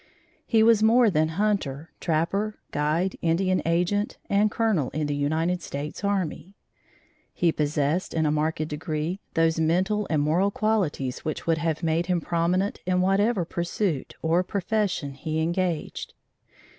[0.47, 6.03] He was more than hunter, trapper, guide, Indian agent and Colonel in the United States
[6.03, 6.55] Army.
[7.35, 12.07] He possessed in a marked degree those mental and moral qualities which would have made
[12.07, 16.15] him prominent in whatever pursuit or profession he engaged.